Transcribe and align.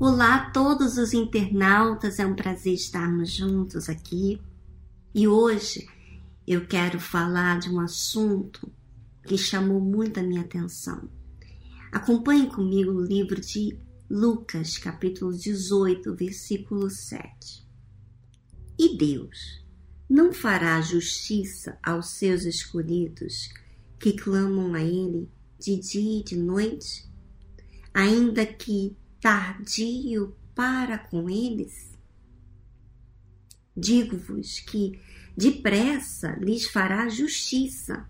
Olá 0.00 0.36
a 0.36 0.50
todos 0.50 0.96
os 0.96 1.12
internautas, 1.12 2.20
é 2.20 2.24
um 2.24 2.36
prazer 2.36 2.72
estarmos 2.72 3.32
juntos 3.32 3.88
aqui. 3.88 4.40
E 5.12 5.26
hoje 5.26 5.88
eu 6.46 6.68
quero 6.68 7.00
falar 7.00 7.58
de 7.58 7.68
um 7.68 7.80
assunto 7.80 8.70
que 9.26 9.36
chamou 9.36 9.80
muito 9.80 10.20
a 10.20 10.22
minha 10.22 10.42
atenção. 10.42 11.10
Acompanhe 11.90 12.46
comigo 12.46 12.92
o 12.92 13.04
livro 13.04 13.40
de 13.40 13.76
Lucas, 14.08 14.78
capítulo 14.78 15.36
18, 15.36 16.14
versículo 16.14 16.88
7. 16.88 17.66
E 18.78 18.96
Deus 18.96 19.64
não 20.08 20.32
fará 20.32 20.80
justiça 20.80 21.76
aos 21.82 22.10
seus 22.10 22.44
escolhidos 22.44 23.52
que 23.98 24.12
clamam 24.12 24.74
a 24.74 24.80
Ele 24.80 25.28
de 25.58 25.76
dia 25.76 26.20
e 26.20 26.22
de 26.22 26.36
noite, 26.36 27.04
ainda 27.92 28.46
que 28.46 28.96
tardio 29.20 30.36
para 30.54 30.98
com 30.98 31.28
eles? 31.28 31.96
Digo-vos 33.76 34.60
que 34.60 35.00
depressa 35.36 36.32
lhes 36.40 36.66
fará 36.66 37.08
justiça. 37.08 38.08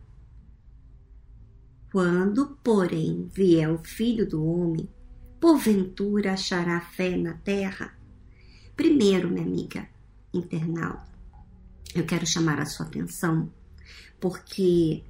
Quando, 1.91 2.59
porém, 2.63 3.29
vier 3.35 3.71
o 3.71 3.79
filho 3.79 4.29
do 4.29 4.45
homem, 4.45 4.89
porventura 5.41 6.33
achará 6.33 6.81
fé 6.81 7.17
na 7.17 7.35
terra? 7.35 7.99
Primeiro, 8.77 9.31
minha 9.31 9.45
amiga 9.45 9.89
internauta, 10.33 11.09
eu 11.95 12.05
quero 12.05 12.27
chamar 12.27 12.61
a 12.61 12.67
sua 12.67 12.87
atenção, 12.87 13.53
porque 14.21 15.03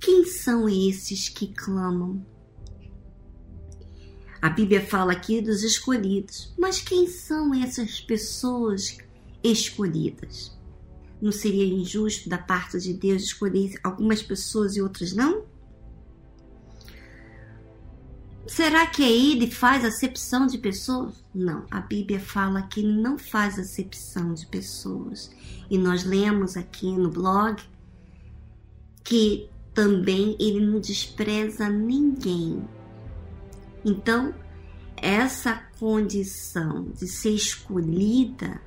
quem 0.00 0.24
são 0.24 0.68
esses 0.68 1.28
que 1.28 1.48
clamam 1.48 2.24
a 4.44 4.50
Bíblia 4.50 4.84
fala 4.84 5.10
aqui 5.10 5.40
dos 5.40 5.62
escolhidos, 5.62 6.52
mas 6.58 6.78
quem 6.78 7.06
são 7.06 7.54
essas 7.54 7.98
pessoas 7.98 8.98
escolhidas? 9.42 10.54
Não 11.18 11.32
seria 11.32 11.64
injusto 11.64 12.28
da 12.28 12.36
parte 12.36 12.78
de 12.78 12.92
Deus 12.92 13.22
escolher 13.22 13.80
algumas 13.82 14.22
pessoas 14.22 14.76
e 14.76 14.82
outras 14.82 15.14
não? 15.14 15.46
Será 18.46 18.86
que 18.86 19.02
ele 19.02 19.50
faz 19.50 19.82
acepção 19.82 20.46
de 20.46 20.58
pessoas? 20.58 21.24
Não, 21.34 21.64
a 21.70 21.80
Bíblia 21.80 22.20
fala 22.20 22.60
que 22.60 22.80
ele 22.80 23.00
não 23.00 23.16
faz 23.16 23.58
acepção 23.58 24.34
de 24.34 24.44
pessoas. 24.44 25.30
E 25.70 25.78
nós 25.78 26.04
lemos 26.04 26.54
aqui 26.54 26.92
no 26.92 27.08
blog 27.08 27.62
que 29.02 29.48
também 29.72 30.36
ele 30.38 30.60
não 30.60 30.80
despreza 30.80 31.70
ninguém. 31.70 32.62
Então, 33.84 34.34
essa 34.96 35.54
condição 35.78 36.90
de 36.92 37.06
ser 37.06 37.30
escolhida 37.30 38.60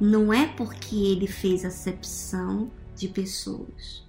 não 0.00 0.32
é 0.32 0.46
porque 0.46 0.96
ele 0.96 1.26
fez 1.26 1.64
acepção 1.64 2.70
de 2.94 3.08
pessoas. 3.08 4.06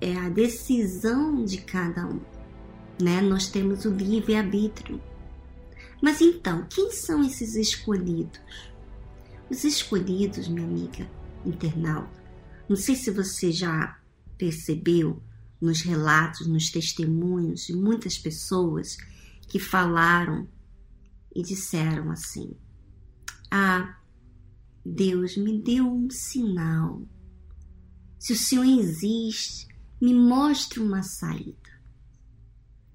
É 0.00 0.14
a 0.16 0.28
decisão 0.28 1.44
de 1.44 1.58
cada 1.58 2.06
um, 2.06 2.20
né? 3.00 3.20
Nós 3.22 3.48
temos 3.48 3.84
o 3.84 3.90
livre 3.90 4.34
arbítrio. 4.34 5.00
Mas 6.02 6.20
então, 6.20 6.66
quem 6.68 6.90
são 6.90 7.24
esses 7.24 7.54
escolhidos? 7.54 8.40
Os 9.48 9.64
escolhidos, 9.64 10.48
minha 10.48 10.66
amiga 10.66 11.08
internauta, 11.46 12.22
não 12.68 12.76
sei 12.76 12.94
se 12.94 13.10
você 13.10 13.52
já 13.52 13.98
percebeu 14.36 15.22
nos 15.60 15.80
relatos, 15.80 16.46
nos 16.46 16.70
testemunhos 16.70 17.66
de 17.66 17.74
muitas 17.74 18.18
pessoas 18.18 18.96
que 19.48 19.58
falaram 19.58 20.48
e 21.34 21.42
disseram 21.42 22.10
assim: 22.10 22.56
Ah, 23.50 23.98
Deus 24.84 25.36
me 25.36 25.60
deu 25.60 25.90
um 25.90 26.10
sinal. 26.10 27.02
Se 28.18 28.32
o 28.32 28.36
Senhor 28.36 28.64
existe, 28.64 29.68
me 30.00 30.14
mostre 30.14 30.80
uma 30.80 31.02
saída. 31.02 31.74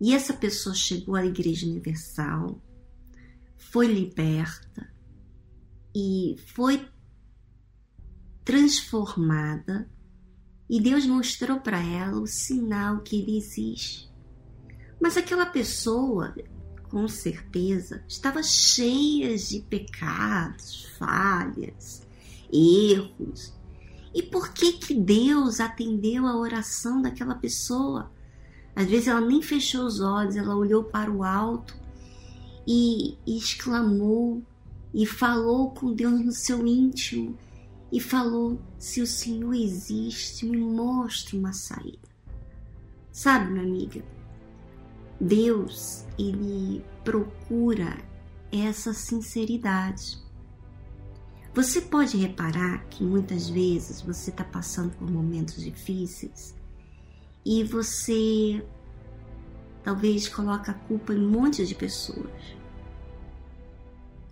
E 0.02 0.14
essa 0.14 0.34
pessoa 0.34 0.74
chegou 0.74 1.16
à 1.16 1.26
Igreja 1.26 1.68
Universal, 1.68 2.62
foi 3.58 3.88
liberta 3.88 4.92
e 5.94 6.36
foi 6.54 6.88
transformada 8.46 9.90
e 10.70 10.80
Deus 10.80 11.06
mostrou 11.06 11.60
para 11.60 11.80
ela 11.80 12.20
o 12.20 12.28
sinal 12.28 13.00
que 13.00 13.20
ele 13.20 13.38
existe. 13.38 14.08
Mas 15.02 15.18
aquela 15.18 15.46
pessoa, 15.46 16.36
com 16.90 17.08
certeza, 17.08 18.04
estava 18.08 18.44
cheia 18.44 19.36
de 19.36 19.62
pecados, 19.62 20.86
falhas, 21.00 22.06
erros. 22.54 23.54
E 24.14 24.22
por 24.22 24.54
que 24.54 24.74
que 24.74 24.94
Deus 24.94 25.60
atendeu 25.60 26.28
a 26.28 26.38
oração 26.38 27.02
daquela 27.02 27.36
pessoa? 27.36 28.12
Às 28.76 28.88
vezes 28.88 29.08
ela 29.08 29.22
nem 29.22 29.42
fechou 29.42 29.86
os 29.86 30.00
olhos, 30.00 30.36
ela 30.36 30.56
olhou 30.56 30.84
para 30.84 31.12
o 31.12 31.24
alto 31.24 31.76
e, 32.68 33.18
exclamou 33.26 34.44
e 34.94 35.06
falou 35.06 35.72
com 35.72 35.94
Deus 35.94 36.24
no 36.24 36.32
seu 36.32 36.66
íntimo 36.66 37.38
e 37.92 38.00
falou: 38.00 38.60
Se 38.78 39.02
o 39.02 39.08
Senhor 39.08 39.54
existe, 39.54 40.46
me 40.46 40.58
mostre 40.58 41.38
uma 41.38 41.54
saída. 41.54 42.10
Sabe, 43.12 43.52
minha 43.52 43.66
amiga, 43.66 44.04
Deus, 45.20 46.06
ele 46.18 46.84
procura 47.04 47.98
essa 48.52 48.94
sinceridade. 48.94 50.18
Você 51.54 51.82
pode 51.82 52.16
reparar 52.16 52.86
que 52.86 53.04
muitas 53.04 53.50
vezes 53.50 54.02
você 54.02 54.30
está 54.30 54.44
passando 54.44 54.96
por 54.96 55.10
momentos 55.10 55.62
difíceis 55.62 56.56
e 57.46 57.64
você 57.64 58.66
talvez 59.84 60.30
coloca 60.30 60.72
a 60.72 60.76
culpa 60.76 61.14
em 61.14 61.20
um 61.20 61.30
monte 61.30 61.66
de 61.66 61.74
pessoas. 61.74 62.32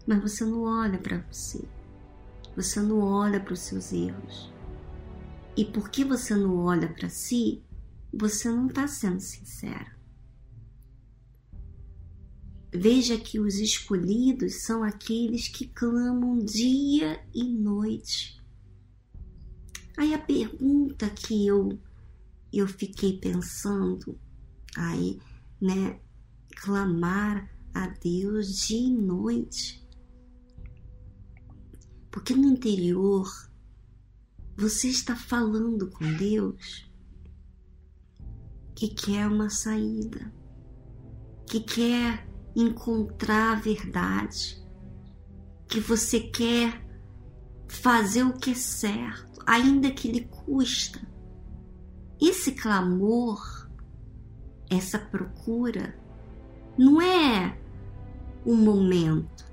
Mas 0.05 0.21
você 0.21 0.45
não 0.45 0.63
olha 0.63 0.97
para 0.99 1.17
você. 1.29 1.67
Você 2.57 2.81
não 2.81 3.01
olha 3.01 3.39
para 3.39 3.53
os 3.53 3.59
seus 3.59 3.93
erros. 3.93 4.51
E 5.55 5.63
porque 5.63 6.03
você 6.03 6.35
não 6.35 6.57
olha 6.57 6.91
para 6.91 7.07
si, 7.07 7.63
você 8.11 8.49
não 8.49 8.65
está 8.65 8.87
sendo 8.87 9.19
sincero. 9.19 9.95
Veja 12.73 13.15
que 13.15 13.39
os 13.39 13.59
escolhidos 13.59 14.63
são 14.63 14.83
aqueles 14.83 15.47
que 15.47 15.67
clamam 15.67 16.39
dia 16.39 17.23
e 17.31 17.43
noite. 17.43 18.43
Aí 19.95 20.15
a 20.15 20.19
pergunta 20.19 21.07
que 21.11 21.45
eu 21.45 21.79
eu 22.51 22.67
fiquei 22.67 23.19
pensando, 23.19 24.19
aí, 24.75 25.19
né, 25.61 25.99
clamar 26.55 27.47
a 27.71 27.87
Deus 27.87 28.65
dia 28.65 28.87
e 28.87 28.91
noite. 28.91 29.86
Porque 32.17 32.33
no 32.33 32.47
interior 32.47 33.31
você 34.57 34.87
está 34.87 35.15
falando 35.15 35.87
com 35.91 36.13
Deus 36.13 36.91
que 38.75 38.87
quer 38.87 39.27
uma 39.27 39.51
saída, 39.51 40.33
que 41.45 41.59
quer 41.59 42.27
encontrar 42.55 43.51
a 43.51 43.59
verdade, 43.59 44.59
que 45.67 45.79
você 45.79 46.19
quer 46.19 46.83
fazer 47.67 48.23
o 48.23 48.33
que 48.33 48.49
é 48.49 48.55
certo, 48.55 49.39
ainda 49.45 49.91
que 49.91 50.11
lhe 50.11 50.25
custa. 50.25 50.99
Esse 52.19 52.53
clamor, 52.53 53.69
essa 54.71 54.97
procura, 54.97 55.95
não 56.75 56.99
é 56.99 57.61
um 58.43 58.55
momento, 58.55 59.45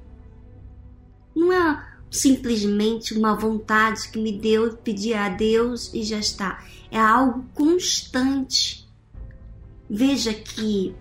não 1.37 1.53
é 1.53 1.94
simplesmente 2.15 3.13
uma 3.13 3.35
vontade 3.35 4.09
que 4.09 4.21
me 4.21 4.31
deu 4.31 4.77
pedir 4.77 5.15
a 5.15 5.29
Deus 5.29 5.93
e 5.93 6.05
já 6.05 6.19
está. 6.19 6.65
É 6.89 6.99
algo 6.99 7.45
constante. 7.53 8.89
Veja 9.91 10.33
que 10.33 10.95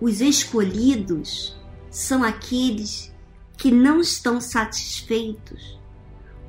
os 0.00 0.20
escolhidos 0.20 1.56
são 1.90 2.22
aqueles 2.22 3.12
que 3.56 3.72
não 3.72 4.00
estão 4.00 4.40
satisfeitos 4.40 5.76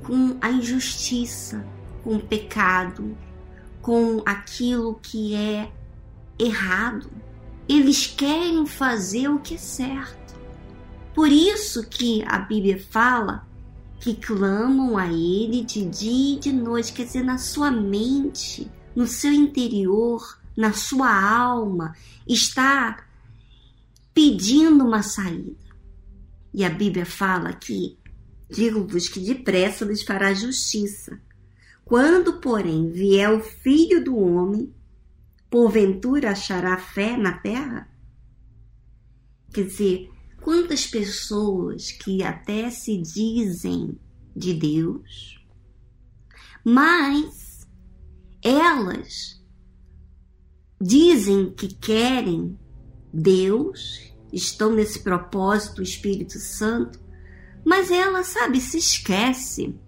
com 0.04 0.36
a 0.40 0.48
injustiça, 0.48 1.66
com 2.04 2.16
o 2.16 2.20
pecado, 2.20 3.18
com 3.80 4.22
aquilo 4.24 5.00
que 5.02 5.34
é 5.34 5.68
errado. 6.38 7.10
Eles 7.68 8.06
querem 8.06 8.64
fazer 8.66 9.28
o 9.28 9.40
que 9.40 9.54
é 9.54 9.58
certo. 9.58 10.21
Por 11.14 11.30
isso 11.30 11.88
que 11.88 12.22
a 12.26 12.38
Bíblia 12.38 12.82
fala 12.90 13.46
que 14.00 14.14
clamam 14.14 14.96
a 14.96 15.06
Ele 15.06 15.62
de 15.62 15.84
dia 15.84 16.36
e 16.36 16.40
de 16.40 16.52
noite, 16.52 16.92
quer 16.92 17.04
dizer, 17.04 17.22
na 17.22 17.38
sua 17.38 17.70
mente, 17.70 18.70
no 18.96 19.06
seu 19.06 19.32
interior, 19.32 20.40
na 20.56 20.72
sua 20.72 21.12
alma, 21.12 21.94
está 22.26 23.06
pedindo 24.12 24.84
uma 24.84 25.02
saída. 25.02 25.56
E 26.52 26.64
a 26.64 26.70
Bíblia 26.70 27.06
fala 27.06 27.52
que 27.52 27.98
digo-vos 28.50 29.08
que 29.08 29.20
depressa 29.20 29.84
lhes 29.84 30.02
fará 30.02 30.34
justiça. 30.34 31.20
Quando, 31.84 32.40
porém, 32.40 32.90
vier 32.90 33.30
o 33.30 33.40
filho 33.40 34.02
do 34.04 34.16
homem, 34.16 34.74
porventura 35.50 36.30
achará 36.30 36.76
fé 36.78 37.16
na 37.16 37.32
terra? 37.32 37.88
Quer 39.52 39.66
dizer, 39.66 40.11
quantas 40.42 40.86
pessoas 40.86 41.92
que 41.92 42.22
até 42.22 42.70
se 42.70 42.98
dizem 42.98 43.98
de 44.34 44.54
Deus, 44.54 45.44
mas 46.64 47.66
elas 48.42 49.40
dizem 50.80 51.50
que 51.50 51.68
querem 51.68 52.58
Deus, 53.12 54.12
estão 54.32 54.72
nesse 54.72 55.00
propósito 55.00 55.76
do 55.76 55.82
Espírito 55.82 56.38
Santo, 56.38 56.98
mas 57.64 57.90
ela, 57.90 58.24
sabe, 58.24 58.60
se 58.60 58.78
esquece. 58.78 59.78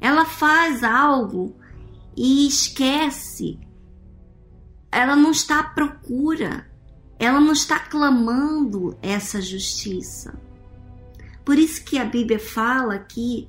Ela 0.00 0.24
faz 0.24 0.82
algo 0.82 1.56
e 2.16 2.48
esquece. 2.48 3.58
Ela 4.90 5.14
não 5.14 5.30
está 5.30 5.60
à 5.60 5.62
procura. 5.62 6.67
Ela 7.18 7.40
não 7.40 7.52
está 7.52 7.78
clamando 7.78 8.96
essa 9.02 9.40
justiça. 9.40 10.38
Por 11.44 11.58
isso 11.58 11.82
que 11.84 11.98
a 11.98 12.04
Bíblia 12.04 12.38
fala 12.38 12.94
aqui 12.94 13.48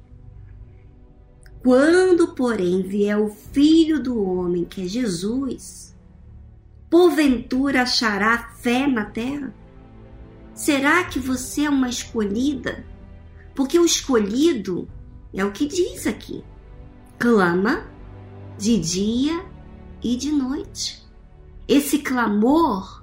quando, 1.61 2.29
porém, 2.29 2.81
vier 2.81 3.17
o 3.17 3.29
Filho 3.29 4.01
do 4.01 4.23
Homem, 4.23 4.63
que 4.63 4.83
é 4.83 4.87
Jesus, 4.87 5.93
porventura 6.89 7.81
achará 7.81 8.49
fé 8.61 8.87
na 8.87 9.05
terra? 9.05 9.53
Será 10.53 11.03
que 11.03 11.19
você 11.19 11.65
é 11.65 11.69
uma 11.69 11.89
escolhida? 11.89 12.85
Porque 13.53 13.77
o 13.77 13.85
escolhido 13.85 14.87
é 15.33 15.43
o 15.43 15.51
que 15.51 15.65
diz 15.65 16.07
aqui: 16.07 16.43
clama 17.17 17.85
de 18.57 18.79
dia 18.79 19.45
e 20.01 20.15
de 20.15 20.31
noite. 20.31 21.05
Esse 21.67 21.99
clamor 21.99 22.98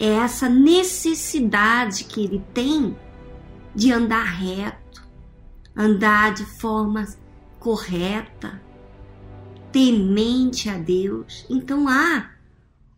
é 0.00 0.06
essa 0.06 0.48
necessidade 0.48 2.04
que 2.04 2.24
ele 2.24 2.42
tem 2.54 2.96
de 3.74 3.92
andar 3.92 4.24
reto, 4.24 5.06
andar 5.76 6.32
de 6.32 6.46
forma 6.58 7.06
correta, 7.58 8.62
temente 9.70 10.70
a 10.70 10.78
Deus. 10.78 11.44
Então 11.50 11.86
há 11.86 12.30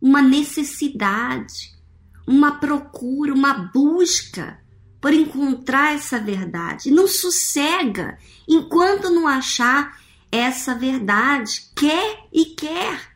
uma 0.01 0.23
necessidade, 0.23 1.77
uma 2.25 2.53
procura, 2.53 3.35
uma 3.35 3.53
busca 3.53 4.61
por 5.01 5.13
encontrar 5.13 5.97
essa 5.97 6.21
verdade. 6.21 6.93
Não 6.93 7.09
sossega 7.09 8.17
enquanto 8.49 9.11
não 9.11 9.27
achar 9.27 10.01
essa 10.31 10.73
verdade. 10.73 11.69
Quer 11.75 12.29
e 12.33 12.45
quer. 12.55 13.13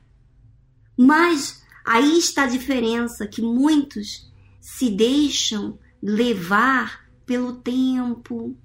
Mas 0.98 1.64
aí 1.86 2.18
está 2.18 2.44
a 2.44 2.48
diferença 2.48 3.26
que 3.26 3.40
muitos 3.40 4.32
se 4.60 4.90
deixam 4.90 5.78
levar 6.02 7.08
pelo 7.24 7.56
tempo, 7.56 8.56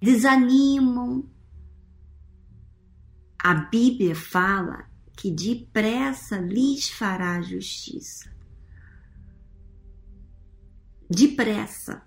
desanimam, 0.00 1.28
a 3.42 3.54
Bíblia 3.54 4.14
fala 4.14 4.90
que 5.16 5.30
depressa 5.30 6.38
lhes 6.38 6.90
fará 6.90 7.40
justiça. 7.40 8.30
Depressa. 11.08 12.02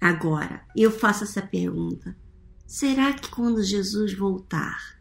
Agora, 0.00 0.64
eu 0.76 0.90
faço 0.90 1.24
essa 1.24 1.42
pergunta: 1.42 2.16
será 2.66 3.12
que 3.12 3.30
quando 3.30 3.62
Jesus 3.62 4.14
voltar, 4.14 5.00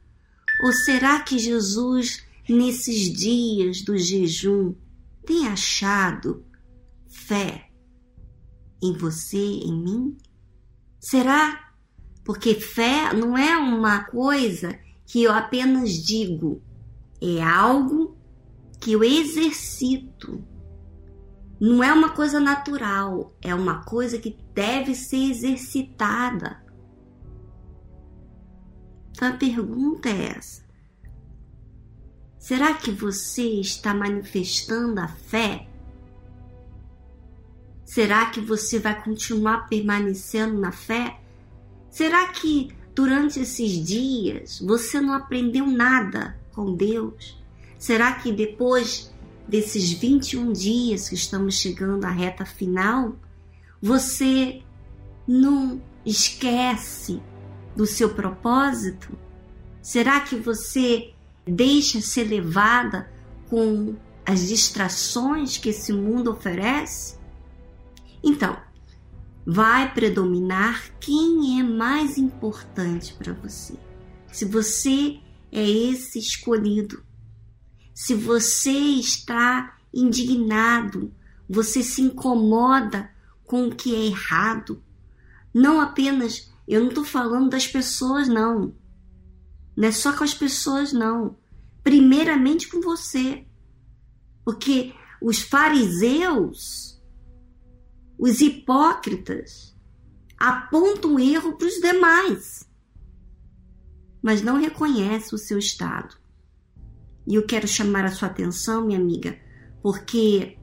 ou 0.63 0.73
será 0.73 1.21
que 1.21 1.39
Jesus, 1.39 2.25
nesses 2.49 3.11
dias 3.11 3.81
do 3.81 3.97
jejum, 3.97 4.75
tem 5.25 5.47
achado 5.47 6.45
fé 7.07 7.69
em 8.81 8.93
você, 8.93 9.37
em 9.37 9.81
mim? 9.81 10.17
Será 10.99 11.73
porque 12.23 12.55
fé 12.55 13.13
não 13.13 13.37
é 13.37 13.57
uma 13.57 14.03
coisa 14.03 14.77
que 15.05 15.23
eu 15.23 15.31
apenas 15.31 15.91
digo, 15.93 16.61
é 17.21 17.41
algo 17.41 18.17
que 18.81 18.91
eu 18.91 19.01
exercito. 19.03 20.43
Não 21.59 21.81
é 21.81 21.91
uma 21.91 22.09
coisa 22.09 22.39
natural, 22.39 23.33
é 23.41 23.55
uma 23.55 23.83
coisa 23.83 24.19
que 24.19 24.37
deve 24.53 24.93
ser 24.93 25.31
exercitada. 25.31 26.61
Então 29.11 29.29
a 29.29 29.37
pergunta 29.37 30.09
é 30.09 30.37
essa: 30.37 30.66
será 32.47 32.73
que 32.75 32.91
você 32.91 33.59
está 33.59 33.93
manifestando 33.93 35.01
a 35.01 35.07
fé? 35.09 35.67
Será 37.83 38.27
que 38.27 38.39
você 38.39 38.79
vai 38.79 39.03
continuar 39.03 39.67
permanecendo 39.67 40.57
na 40.57 40.71
fé? 40.71 41.19
Será 41.91 42.29
que 42.29 42.73
durante 42.95 43.41
esses 43.41 43.85
dias 43.85 44.61
você 44.61 45.01
não 45.01 45.11
aprendeu 45.11 45.67
nada 45.67 46.39
com 46.53 46.73
Deus? 46.73 47.37
Será 47.77 48.13
que 48.13 48.31
depois 48.31 49.13
desses 49.45 49.91
21 49.91 50.53
dias 50.53 51.09
que 51.09 51.15
estamos 51.15 51.55
chegando 51.55 52.05
à 52.05 52.09
reta 52.09 52.45
final, 52.45 53.17
você 53.81 54.61
não 55.27 55.81
esquece 56.05 57.21
do 57.75 57.85
seu 57.85 58.11
propósito? 58.11 59.19
Será 59.81 60.21
que 60.21 60.37
você 60.37 61.13
deixa 61.47 62.01
ser 62.01 62.25
levada 62.25 63.09
com 63.49 63.95
as 64.25 64.47
distrações 64.47 65.57
que 65.57 65.69
esse 65.69 65.93
mundo 65.93 66.31
oferece? 66.31 67.17
Então, 68.23 68.57
vai 69.45 69.93
predominar 69.93 70.91
quem 70.99 71.59
é 71.59 71.63
mais 71.63 72.17
importante 72.17 73.13
para 73.13 73.33
você. 73.33 73.79
Se 74.31 74.43
você 74.43 75.19
é 75.51 75.67
esse 75.67 76.19
escolhido, 76.19 77.01
se 77.93 78.13
você 78.13 78.71
está 78.71 79.77
indignado, 79.93 81.13
você 81.49 81.81
se 81.81 82.01
incomoda 82.01 83.09
com 83.45 83.67
o 83.67 83.75
que 83.75 83.95
é 83.95 84.07
errado, 84.07 84.83
não 85.53 85.79
apenas, 85.79 86.51
eu 86.67 86.81
não 86.81 86.89
estou 86.89 87.05
falando 87.05 87.49
das 87.49 87.65
pessoas, 87.65 88.27
não. 88.27 88.75
Não 89.77 89.87
é 89.87 89.91
só 89.91 90.11
com 90.11 90.23
as 90.23 90.33
pessoas, 90.33 90.91
não. 90.91 91.37
Primeiramente 91.83 92.67
com 92.67 92.81
você. 92.81 93.45
Porque 94.43 94.95
os 95.21 95.39
fariseus, 95.39 96.99
os 98.17 98.41
hipócritas 98.41 99.77
apontam 100.39 101.19
erro 101.19 101.57
para 101.57 101.67
os 101.67 101.75
demais, 101.75 102.67
mas 104.21 104.41
não 104.41 104.59
reconhecem 104.59 105.35
o 105.35 105.37
seu 105.37 105.59
estado. 105.59 106.17
E 107.27 107.35
eu 107.35 107.45
quero 107.45 107.67
chamar 107.67 108.05
a 108.05 108.11
sua 108.11 108.29
atenção, 108.29 108.85
minha 108.85 108.99
amiga, 108.99 109.37
porque 109.81 110.57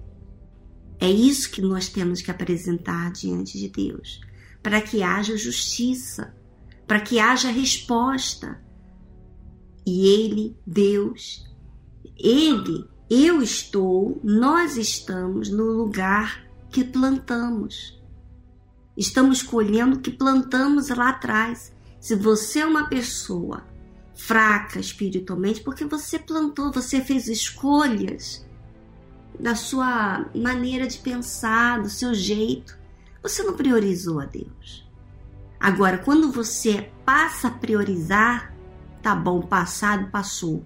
é 0.98 1.10
isso 1.10 1.50
que 1.50 1.60
nós 1.60 1.88
temos 1.88 2.22
que 2.22 2.30
apresentar 2.30 3.12
diante 3.12 3.58
de 3.58 3.68
Deus, 3.68 4.20
para 4.62 4.80
que 4.80 5.02
haja 5.02 5.36
justiça, 5.36 6.34
para 6.86 7.00
que 7.00 7.18
haja 7.18 7.50
resposta. 7.50 8.63
E 9.86 10.06
Ele, 10.08 10.56
Deus, 10.66 11.46
Ele, 12.16 12.88
eu 13.10 13.42
estou, 13.42 14.20
nós 14.24 14.76
estamos 14.76 15.50
no 15.50 15.64
lugar 15.64 16.44
que 16.70 16.82
plantamos. 16.82 18.02
Estamos 18.96 19.42
colhendo 19.42 19.96
o 19.96 20.00
que 20.00 20.10
plantamos 20.10 20.88
lá 20.88 21.10
atrás. 21.10 21.72
Se 22.00 22.14
você 22.14 22.60
é 22.60 22.66
uma 22.66 22.88
pessoa 22.88 23.64
fraca 24.14 24.78
espiritualmente, 24.78 25.60
porque 25.60 25.84
você 25.84 26.18
plantou, 26.18 26.72
você 26.72 27.00
fez 27.00 27.28
escolhas 27.28 28.46
da 29.38 29.54
sua 29.54 30.30
maneira 30.34 30.86
de 30.86 30.98
pensar, 30.98 31.82
do 31.82 31.90
seu 31.90 32.14
jeito. 32.14 32.78
Você 33.22 33.42
não 33.42 33.54
priorizou 33.54 34.20
a 34.20 34.26
Deus. 34.26 34.88
Agora, 35.58 35.98
quando 35.98 36.30
você 36.30 36.90
passa 37.04 37.48
a 37.48 37.50
priorizar, 37.50 38.53
tá 39.04 39.14
bom, 39.14 39.40
passado 39.40 40.10
passou. 40.10 40.64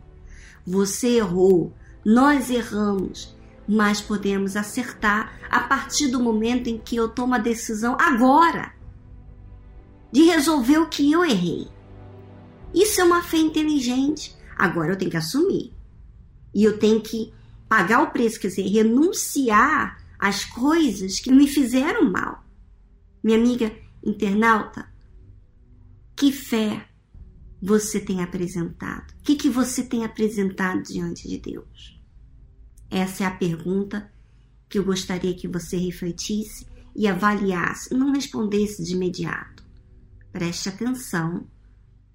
Você 0.66 1.16
errou, 1.16 1.72
nós 2.04 2.50
erramos 2.50 3.36
mas 3.68 4.00
podemos 4.00 4.56
acertar 4.56 5.38
a 5.50 5.60
partir 5.60 6.08
do 6.08 6.18
momento 6.18 6.68
em 6.68 6.78
que 6.78 6.96
eu 6.96 7.06
tomo 7.10 7.34
a 7.34 7.38
decisão 7.38 7.94
agora 8.00 8.72
de 10.10 10.22
resolver 10.22 10.78
o 10.78 10.88
que 10.88 11.12
eu 11.12 11.22
errei. 11.22 11.68
Isso 12.74 12.98
é 13.02 13.04
uma 13.04 13.22
fé 13.22 13.36
inteligente. 13.36 14.34
Agora 14.56 14.92
eu 14.92 14.96
tenho 14.96 15.10
que 15.10 15.18
assumir. 15.18 15.74
E 16.54 16.64
eu 16.64 16.78
tenho 16.78 17.00
que 17.02 17.32
pagar 17.68 18.02
o 18.02 18.10
preço, 18.10 18.40
quer 18.40 18.48
dizer, 18.48 18.66
renunciar 18.66 20.02
as 20.18 20.46
coisas 20.46 21.20
que 21.20 21.30
me 21.30 21.46
fizeram 21.46 22.10
mal. 22.10 22.42
Minha 23.22 23.36
amiga 23.36 23.70
internauta, 24.02 24.90
que 26.16 26.32
fé 26.32 26.87
você 27.60 28.00
tem 28.00 28.22
apresentado? 28.22 29.12
O 29.12 29.22
que, 29.22 29.34
que 29.34 29.50
você 29.50 29.82
tem 29.82 30.04
apresentado 30.04 30.82
diante 30.82 31.28
de 31.28 31.38
Deus? 31.38 32.00
Essa 32.90 33.24
é 33.24 33.26
a 33.26 33.36
pergunta 33.36 34.10
que 34.68 34.78
eu 34.78 34.84
gostaria 34.84 35.34
que 35.34 35.48
você 35.48 35.76
refletisse 35.76 36.66
e 36.94 37.06
avaliasse, 37.06 37.94
não 37.94 38.12
respondesse 38.12 38.82
de 38.82 38.94
imediato. 38.94 39.64
Preste 40.32 40.68
atenção 40.68 41.48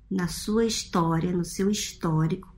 na 0.09 0.27
sua 0.27 0.65
história, 0.65 1.31
no 1.31 1.43
seu 1.43 1.69
histórico, 1.69 2.53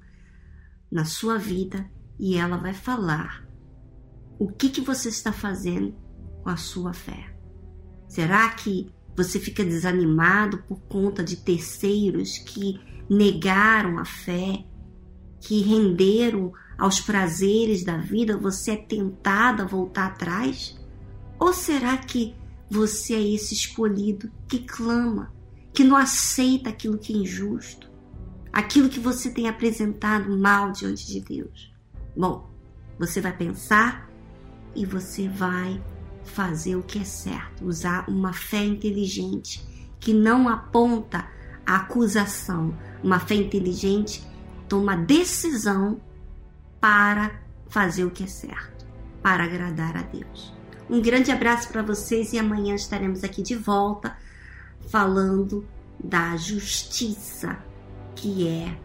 na 0.91 1.05
sua 1.05 1.37
vida 1.37 1.89
e 2.19 2.35
ela 2.35 2.57
vai 2.57 2.73
falar 2.73 3.45
o 4.37 4.47
que, 4.51 4.69
que 4.69 4.81
você 4.81 5.09
está 5.09 5.31
fazendo 5.31 5.95
com 6.43 6.49
a 6.49 6.57
sua 6.57 6.93
fé. 6.93 7.35
Será 8.07 8.49
que 8.49 8.93
você 9.15 9.39
fica 9.39 9.63
desanimado 9.63 10.59
por 10.67 10.79
conta 10.81 11.23
de 11.23 11.37
terceiros 11.37 12.37
que 12.37 12.79
negaram 13.09 13.97
a 13.97 14.05
fé, 14.05 14.65
que 15.39 15.61
renderam 15.61 16.51
aos 16.77 16.99
prazeres 16.99 17.83
da 17.83 17.97
vida? 17.97 18.37
Você 18.37 18.71
é 18.71 18.77
tentado 18.77 19.61
a 19.61 19.65
voltar 19.65 20.07
atrás? 20.07 20.77
Ou 21.39 21.53
será 21.53 21.97
que 21.97 22.35
você 22.69 23.13
é 23.13 23.33
esse 23.33 23.53
escolhido 23.53 24.29
que 24.47 24.59
clama, 24.59 25.33
que 25.73 25.83
não 25.83 25.95
aceita 25.95 26.69
aquilo 26.69 26.97
que 26.97 27.13
é 27.13 27.17
injusto, 27.17 27.89
aquilo 28.51 28.89
que 28.89 28.99
você 28.99 29.29
tem 29.29 29.47
apresentado 29.47 30.37
mal 30.37 30.71
diante 30.71 31.07
de 31.07 31.21
Deus? 31.21 31.73
Bom, 32.17 32.49
você 32.97 33.21
vai 33.21 33.35
pensar 33.35 34.09
e 34.75 34.85
você 34.85 35.27
vai 35.29 35.81
fazer 36.25 36.75
o 36.75 36.83
que 36.83 36.99
é 36.99 37.03
certo, 37.03 37.65
usar 37.65 38.09
uma 38.09 38.33
fé 38.33 38.63
inteligente 38.63 39.65
que 39.99 40.13
não 40.13 40.49
aponta 40.49 41.27
a 41.65 41.77
acusação. 41.77 42.77
Uma 43.03 43.19
fé 43.19 43.35
inteligente 43.35 44.23
toma 44.67 44.95
decisão 44.95 46.01
para 46.79 47.39
fazer 47.67 48.03
o 48.05 48.11
que 48.11 48.23
é 48.23 48.27
certo, 48.27 48.85
para 49.21 49.43
agradar 49.43 49.97
a 49.97 50.01
Deus. 50.01 50.53
Um 50.89 51.01
grande 51.01 51.31
abraço 51.31 51.69
para 51.69 51.81
vocês 51.81 52.33
e 52.33 52.39
amanhã 52.39 52.75
estaremos 52.75 53.23
aqui 53.23 53.41
de 53.41 53.55
volta 53.55 54.15
falando 54.89 55.67
da 56.03 56.37
justiça, 56.37 57.57
que 58.15 58.47
é 58.47 58.77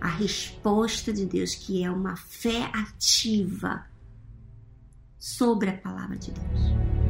a 0.00 0.08
resposta 0.08 1.12
de 1.12 1.26
Deus, 1.26 1.54
que 1.54 1.84
é 1.84 1.90
uma 1.90 2.16
fé 2.16 2.70
ativa 2.72 3.84
sobre 5.26 5.70
a 5.70 5.76
palavra 5.76 6.16
de 6.16 6.30
Deus. 6.30 7.05